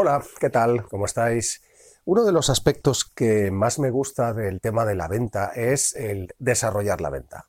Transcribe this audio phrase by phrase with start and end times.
[0.00, 0.86] Hola, ¿qué tal?
[0.86, 1.60] ¿Cómo estáis?
[2.04, 6.32] Uno de los aspectos que más me gusta del tema de la venta es el
[6.38, 7.46] desarrollar la venta.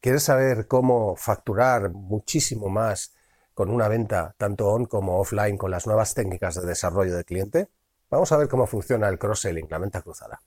[0.00, 3.16] ¿Quieres saber cómo facturar muchísimo más
[3.52, 7.68] con una venta tanto on como offline con las nuevas técnicas de desarrollo de cliente?
[8.10, 10.40] Vamos a ver cómo funciona el cross-selling, la venta cruzada.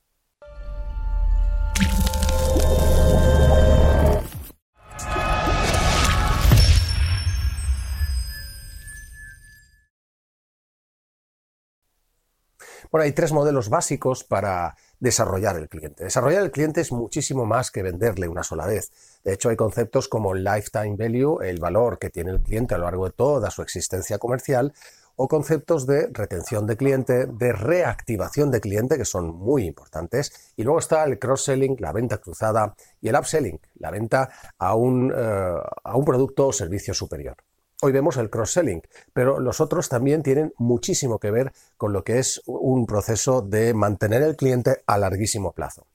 [12.92, 16.04] Bueno, hay tres modelos básicos para desarrollar el cliente.
[16.04, 18.92] Desarrollar el cliente es muchísimo más que venderle una sola vez.
[19.24, 22.86] De hecho, hay conceptos como lifetime value, el valor que tiene el cliente a lo
[22.86, 24.74] largo de toda su existencia comercial,
[25.16, 30.54] o conceptos de retención de cliente, de reactivación de cliente, que son muy importantes.
[30.56, 35.14] Y luego está el cross-selling, la venta cruzada, y el upselling, la venta a un,
[35.16, 37.36] eh, a un producto o servicio superior.
[37.82, 38.82] Hoy vemos el cross-selling,
[39.14, 43.74] pero los otros también tienen muchísimo que ver con lo que es un proceso de
[43.74, 45.88] mantener el cliente a larguísimo plazo.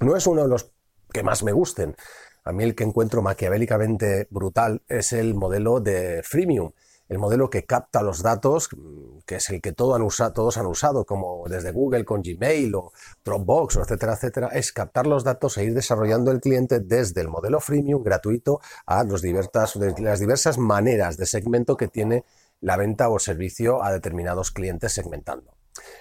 [0.00, 0.72] No es uno de los
[1.12, 1.94] que más me gusten.
[2.42, 6.72] A mí el que encuentro maquiavélicamente brutal es el modelo de freemium,
[7.14, 11.44] el modelo que capta los datos, mm, que es el que todos han usado, como
[11.48, 12.92] desde Google con Gmail o
[13.24, 17.60] Dropbox, etcétera, etcétera, es captar los datos e ir desarrollando el cliente desde el modelo
[17.60, 22.24] freemium gratuito a las diversas maneras de segmento que tiene
[22.60, 25.54] la venta o servicio a determinados clientes segmentando.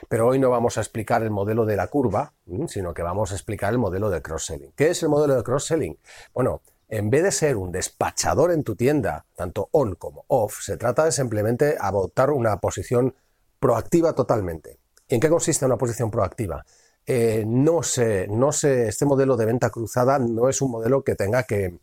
[0.09, 3.31] Pero hoy no vamos a explicar el modelo de la curva, mm, sino que vamos
[3.31, 4.71] a explicar el modelo de cross-selling.
[4.75, 5.97] ¿Qué es el modelo de cross-selling?
[6.33, 6.61] Bueno,
[6.93, 11.05] en vez de ser un despachador en tu tienda, tanto on como off, se trata
[11.05, 13.15] de simplemente adoptar una posición
[13.59, 14.77] proactiva totalmente.
[15.07, 16.63] ¿En qué consiste una posición proactiva?
[17.03, 21.15] Eh, no sé, no sé, este modelo de venta cruzada no es un modelo que
[21.15, 21.79] tenga que,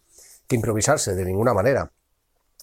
[0.48, 1.92] improvisarse de ninguna manera.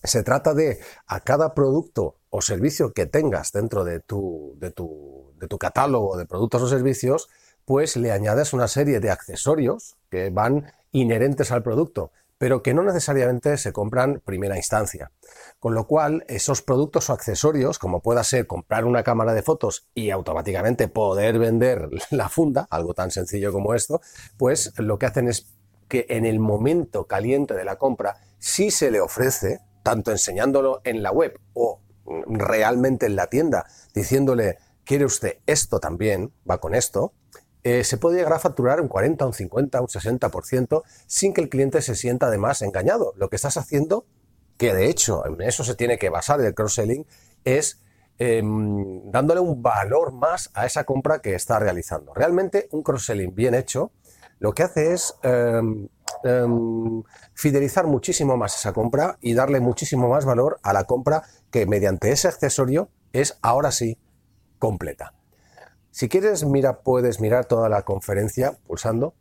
[0.03, 5.33] Se trata de a cada producto o servicio que tengas dentro de tu, de tu,
[5.37, 7.29] de tu catálogo de productos o servicios,
[7.65, 12.83] pues le añades una serie de accesorios que van inherentes al producto pero que no
[12.83, 15.11] necesariamente se compran primera instancia.
[15.59, 19.87] Con lo cual, esos productos o accesorios, como pueda ser comprar una cámara de fotos
[19.93, 24.01] y automáticamente poder vender la funda, algo tan sencillo como esto,
[24.37, 25.47] pues lo que hacen es
[25.87, 31.01] que en el momento caliente de la compra, si se le ofrece, tanto enseñándolo en
[31.01, 31.81] la web o
[32.27, 36.33] realmente en la tienda, diciéndole, ¿quiere usted esto también?
[36.49, 37.13] Va con esto,
[37.63, 41.49] eh, se puede llegar a facturar un 40, un 50, un 60% sin que el
[41.49, 43.13] cliente se sienta además engañado.
[43.17, 44.05] Lo que estás haciendo,
[44.57, 47.05] que de hecho en eso se tiene que basar el cross-selling,
[47.43, 47.81] es
[48.19, 52.13] em, dándole un valor más a esa compra que está realizando.
[52.13, 53.91] Realmente un cross-selling bien hecho
[54.39, 55.87] lo que hace es em,
[56.23, 57.03] em,
[57.33, 62.11] fidelizar muchísimo más esa compra y darle muchísimo más valor a la compra que mediante
[62.11, 63.97] ese accesorio es ahora sí
[64.59, 65.13] completa.
[65.97, 69.15] Si quieres, mira, puedes mirar toda la conferencia pulsando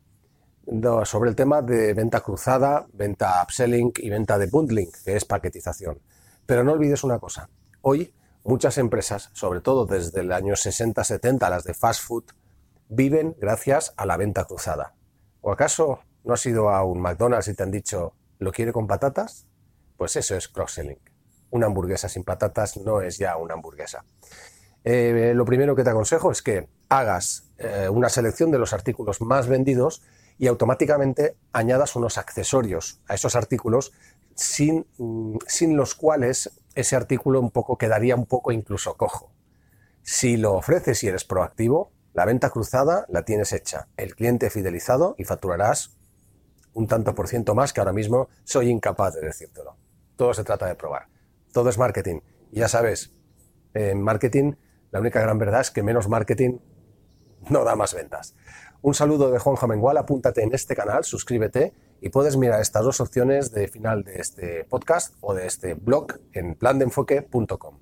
[1.05, 5.99] sobre el tema de venta cruzada, venta upselling y venta de bundling, que es paquetización.
[6.45, 7.49] Pero no olvides una cosa.
[7.81, 12.25] Hoy muchas empresas, sobre todo desde el año 60-70, las de fast food,
[12.89, 14.93] viven gracias a la venta cruzada.
[15.41, 18.85] ¿O acaso no has ido a un McDonald's y te han dicho, ¿lo quiere con
[18.85, 19.47] patatas?
[19.97, 20.99] Pues eso es cross-selling.
[21.49, 24.05] Una hamburguesa sin patatas no es ya una hamburguesa.
[24.89, 29.19] Eh, lo primero que te aconsejo es que hagas eh, una selección de los artículos
[29.19, 30.01] más vendidos
[30.37, 33.91] y automáticamente añadas unos accesorios a esos artículos
[34.33, 39.33] sin, mm, sin los cuales ese artículo un poco quedaría un poco incluso cojo.
[40.03, 45.15] Si lo ofreces y eres proactivo, la venta cruzada la tienes hecha, el cliente fidelizado
[45.17, 45.97] y facturarás
[46.73, 49.75] un tanto por ciento más que ahora mismo soy incapaz de decírtelo.
[50.15, 51.09] Todo se trata de probar.
[51.51, 52.21] Todo es marketing.
[52.53, 53.11] Ya sabes,
[53.73, 54.53] en marketing
[54.91, 56.59] La única gran verdad es que menos marketing
[57.49, 58.35] no da más ventas.
[58.81, 63.01] Un saludo de Juan Jamengual, apúntate en este canal, suscríbete y puedes mirar estas dos
[63.01, 67.79] opciones de final de este podcast o de este blog en plandeenfoque.com.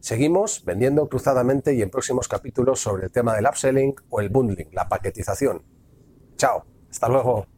[0.00, 4.68] Seguimos vendiendo cruzadamente y en próximos capítulos sobre el tema del upselling o el bundling,
[4.72, 5.64] la paquetización.
[6.36, 7.57] Chao, hasta luego.